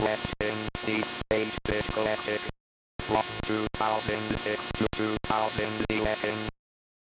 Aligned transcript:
Question 0.00 0.56
Deep 0.86 1.04
Space 1.04 1.58
Disconnected 1.64 2.40
from 3.00 3.22
2006 3.42 4.72
to 4.72 4.86
2011. 4.96 6.34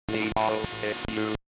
Nemo, 0.09 0.57
it's 0.81 1.05
you. 1.11 1.46